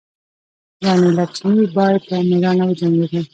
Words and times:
راني 0.83 1.09
لکشمي 1.17 1.65
بای 1.75 1.95
په 2.05 2.15
میړانه 2.29 2.63
وجنګیده. 2.67 3.21